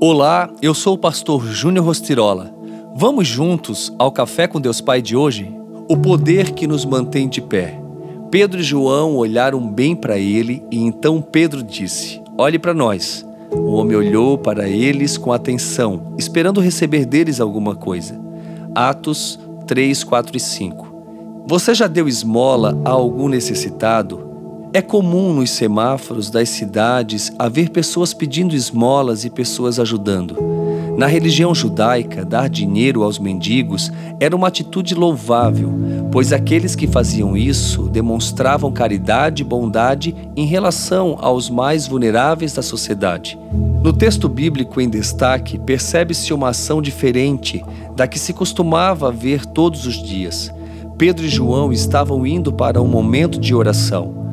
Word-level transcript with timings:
Olá, 0.00 0.50
eu 0.60 0.74
sou 0.74 0.94
o 0.94 0.98
pastor 0.98 1.46
Júnior 1.46 1.86
Rostirola. 1.86 2.52
Vamos 2.96 3.28
juntos 3.28 3.92
ao 3.96 4.10
Café 4.10 4.48
com 4.48 4.60
Deus 4.60 4.80
Pai 4.80 5.00
de 5.00 5.16
hoje? 5.16 5.54
O 5.88 5.96
poder 5.96 6.50
que 6.50 6.66
nos 6.66 6.84
mantém 6.84 7.28
de 7.28 7.40
pé. 7.40 7.80
Pedro 8.30 8.60
e 8.60 8.64
João 8.64 9.16
olharam 9.16 9.66
bem 9.66 9.94
para 9.94 10.18
ele 10.18 10.62
e 10.70 10.78
então 10.78 11.22
Pedro 11.22 11.62
disse: 11.62 12.20
Olhe 12.36 12.58
para 12.58 12.74
nós. 12.74 13.24
O 13.52 13.72
homem 13.72 13.96
olhou 13.96 14.36
para 14.36 14.68
eles 14.68 15.16
com 15.16 15.32
atenção, 15.32 16.14
esperando 16.18 16.60
receber 16.60 17.06
deles 17.06 17.40
alguma 17.40 17.76
coisa. 17.76 18.20
Atos 18.74 19.38
3, 19.66 20.02
4 20.02 20.36
e 20.36 20.40
5. 20.40 20.94
Você 21.46 21.72
já 21.72 21.86
deu 21.86 22.08
esmola 22.08 22.76
a 22.84 22.90
algum 22.90 23.28
necessitado? 23.28 24.33
É 24.76 24.82
comum 24.82 25.32
nos 25.32 25.50
semáforos 25.50 26.28
das 26.28 26.48
cidades 26.48 27.32
haver 27.38 27.70
pessoas 27.70 28.12
pedindo 28.12 28.56
esmolas 28.56 29.24
e 29.24 29.30
pessoas 29.30 29.78
ajudando. 29.78 30.36
Na 30.98 31.06
religião 31.06 31.54
judaica, 31.54 32.24
dar 32.24 32.48
dinheiro 32.48 33.04
aos 33.04 33.16
mendigos 33.16 33.92
era 34.18 34.34
uma 34.34 34.48
atitude 34.48 34.96
louvável, 34.96 35.72
pois 36.10 36.32
aqueles 36.32 36.74
que 36.74 36.88
faziam 36.88 37.36
isso 37.36 37.88
demonstravam 37.88 38.72
caridade 38.72 39.42
e 39.42 39.46
bondade 39.46 40.12
em 40.34 40.44
relação 40.44 41.18
aos 41.20 41.48
mais 41.48 41.86
vulneráveis 41.86 42.52
da 42.52 42.62
sociedade. 42.62 43.38
No 43.80 43.92
texto 43.92 44.28
bíblico 44.28 44.80
em 44.80 44.90
destaque, 44.90 45.56
percebe-se 45.56 46.34
uma 46.34 46.48
ação 46.48 46.82
diferente 46.82 47.64
da 47.94 48.08
que 48.08 48.18
se 48.18 48.32
costumava 48.32 49.12
ver 49.12 49.46
todos 49.46 49.86
os 49.86 50.02
dias. 50.02 50.52
Pedro 50.98 51.24
e 51.24 51.28
João 51.28 51.72
estavam 51.72 52.26
indo 52.26 52.52
para 52.52 52.82
um 52.82 52.88
momento 52.88 53.38
de 53.38 53.54
oração. 53.54 54.24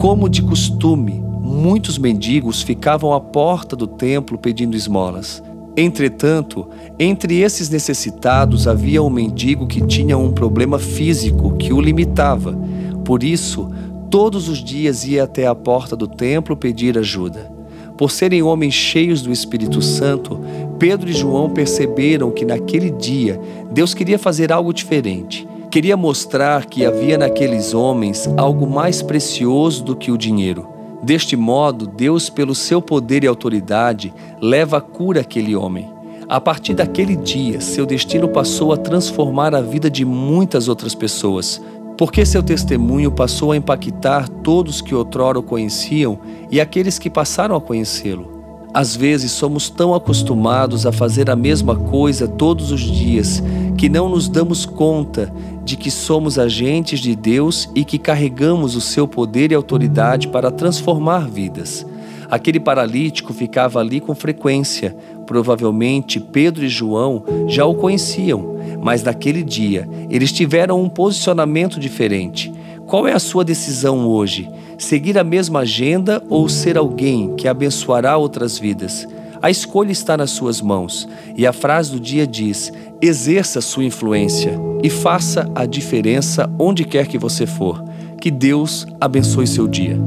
Como 0.00 0.30
de 0.30 0.40
costume, 0.40 1.22
muitos 1.42 1.98
mendigos 1.98 2.62
ficavam 2.62 3.12
à 3.12 3.20
porta 3.20 3.76
do 3.76 3.86
templo 3.86 4.38
pedindo 4.38 4.74
esmolas. 4.74 5.42
Entretanto, 5.76 6.66
entre 6.98 7.40
esses 7.40 7.68
necessitados 7.68 8.66
havia 8.66 9.02
um 9.02 9.10
mendigo 9.10 9.66
que 9.66 9.86
tinha 9.86 10.16
um 10.16 10.32
problema 10.32 10.78
físico 10.78 11.54
que 11.58 11.70
o 11.70 11.82
limitava. 11.82 12.58
Por 13.04 13.22
isso, 13.22 13.70
todos 14.08 14.48
os 14.48 14.64
dias 14.64 15.06
ia 15.06 15.24
até 15.24 15.46
a 15.46 15.54
porta 15.54 15.94
do 15.94 16.08
templo 16.08 16.56
pedir 16.56 16.96
ajuda. 16.96 17.52
Por 17.98 18.10
serem 18.10 18.42
homens 18.42 18.72
cheios 18.72 19.20
do 19.20 19.30
Espírito 19.30 19.82
Santo, 19.82 20.40
Pedro 20.78 21.10
e 21.10 21.12
João 21.12 21.50
perceberam 21.50 22.30
que 22.30 22.46
naquele 22.46 22.90
dia 22.90 23.38
Deus 23.70 23.92
queria 23.92 24.18
fazer 24.18 24.50
algo 24.50 24.72
diferente. 24.72 25.46
Queria 25.70 25.96
mostrar 25.96 26.66
que 26.66 26.84
havia 26.84 27.16
naqueles 27.16 27.72
homens 27.72 28.28
algo 28.36 28.66
mais 28.66 29.02
precioso 29.02 29.84
do 29.84 29.94
que 29.94 30.10
o 30.10 30.18
dinheiro. 30.18 30.68
Deste 31.00 31.36
modo, 31.36 31.86
Deus, 31.86 32.28
pelo 32.28 32.56
seu 32.56 32.82
poder 32.82 33.22
e 33.22 33.28
autoridade, 33.28 34.12
leva 34.42 34.78
a 34.78 34.80
cura 34.80 35.20
àquele 35.20 35.54
homem. 35.54 35.88
A 36.28 36.40
partir 36.40 36.74
daquele 36.74 37.14
dia, 37.14 37.60
seu 37.60 37.86
destino 37.86 38.28
passou 38.28 38.72
a 38.72 38.76
transformar 38.76 39.54
a 39.54 39.60
vida 39.60 39.88
de 39.88 40.04
muitas 40.04 40.66
outras 40.66 40.92
pessoas, 40.92 41.62
porque 41.96 42.26
seu 42.26 42.42
testemunho 42.42 43.12
passou 43.12 43.52
a 43.52 43.56
impactar 43.56 44.28
todos 44.28 44.80
que 44.80 44.92
outrora 44.94 45.38
o 45.38 45.42
conheciam 45.42 46.18
e 46.50 46.60
aqueles 46.60 46.98
que 46.98 47.08
passaram 47.08 47.54
a 47.54 47.60
conhecê-lo. 47.60 48.40
Às 48.74 48.96
vezes 48.96 49.30
somos 49.32 49.70
tão 49.70 49.94
acostumados 49.94 50.84
a 50.84 50.90
fazer 50.92 51.30
a 51.30 51.36
mesma 51.36 51.76
coisa 51.76 52.26
todos 52.26 52.72
os 52.72 52.80
dias 52.80 53.40
que 53.80 53.88
não 53.88 54.10
nos 54.10 54.28
damos 54.28 54.66
conta 54.66 55.32
de 55.64 55.74
que 55.74 55.90
somos 55.90 56.38
agentes 56.38 57.00
de 57.00 57.16
Deus 57.16 57.66
e 57.74 57.82
que 57.82 57.98
carregamos 57.98 58.76
o 58.76 58.80
seu 58.80 59.08
poder 59.08 59.52
e 59.52 59.54
autoridade 59.54 60.28
para 60.28 60.50
transformar 60.50 61.26
vidas. 61.26 61.86
Aquele 62.30 62.60
paralítico 62.60 63.32
ficava 63.32 63.80
ali 63.80 63.98
com 63.98 64.14
frequência. 64.14 64.94
Provavelmente 65.26 66.20
Pedro 66.20 66.62
e 66.62 66.68
João 66.68 67.24
já 67.48 67.64
o 67.64 67.74
conheciam, 67.74 68.54
mas 68.82 69.02
naquele 69.02 69.42
dia 69.42 69.88
eles 70.10 70.30
tiveram 70.30 70.82
um 70.82 70.88
posicionamento 70.90 71.80
diferente. 71.80 72.52
Qual 72.86 73.08
é 73.08 73.14
a 73.14 73.18
sua 73.18 73.46
decisão 73.46 74.06
hoje? 74.06 74.46
Seguir 74.76 75.16
a 75.16 75.24
mesma 75.24 75.60
agenda 75.60 76.22
ou 76.28 76.50
ser 76.50 76.76
alguém 76.76 77.34
que 77.34 77.48
abençoará 77.48 78.18
outras 78.18 78.58
vidas? 78.58 79.08
A 79.42 79.50
escolha 79.50 79.90
está 79.90 80.18
nas 80.18 80.30
suas 80.30 80.60
mãos 80.60 81.08
e 81.34 81.46
a 81.46 81.52
frase 81.52 81.92
do 81.92 82.00
dia 82.00 82.26
diz: 82.26 82.72
exerça 83.00 83.60
sua 83.60 83.84
influência 83.84 84.58
e 84.82 84.90
faça 84.90 85.50
a 85.54 85.64
diferença 85.64 86.50
onde 86.58 86.84
quer 86.84 87.06
que 87.06 87.16
você 87.16 87.46
for. 87.46 87.82
Que 88.20 88.30
Deus 88.30 88.86
abençoe 89.00 89.46
seu 89.46 89.66
dia. 89.66 89.98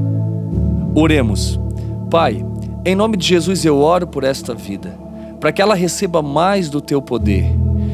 Oremos. 0.94 1.60
Pai, 2.12 2.46
em 2.86 2.94
nome 2.94 3.18
de 3.18 3.28
Jesus 3.28 3.66
eu 3.66 3.80
oro 3.80 4.06
por 4.06 4.24
esta 4.24 4.54
vida, 4.54 4.96
para 5.40 5.52
que 5.52 5.64
ela 5.64 5.74
receba 5.74 6.22
mais 6.22 6.70
do 6.70 6.80
teu 6.80 7.02
poder. 7.02 7.46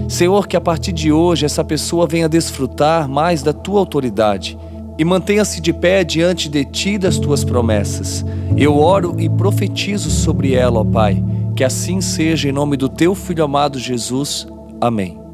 Senhor, 0.10 0.46
que 0.46 0.58
a 0.58 0.62
partir 0.62 0.92
de 0.92 1.10
hoje 1.10 1.46
essa 1.46 1.64
pessoa 1.64 2.06
venha 2.06 2.28
desfrutar 2.28 3.08
mais 3.08 3.42
da 3.42 3.54
tua 3.54 3.80
autoridade 3.80 4.58
e 5.00 5.06
mantenha-se 5.06 5.62
de 5.62 5.72
pé 5.72 6.04
diante 6.04 6.50
de 6.50 6.66
ti 6.66 6.98
das 6.98 7.18
tuas 7.18 7.46
promessas. 7.46 8.26
Eu 8.58 8.78
oro 8.78 9.16
e 9.18 9.30
profetizo 9.30 10.12
sobre 10.12 10.54
ela, 10.54 10.82
ó 10.82 10.84
Pai, 10.84 11.24
que 11.56 11.64
assim 11.64 12.02
seja 12.02 12.50
em 12.50 12.52
nome 12.52 12.76
do 12.76 12.90
teu 12.90 13.16
filho 13.16 13.46
amado 13.46 13.80
Jesus. 13.80 14.46
Amém. 14.82 15.29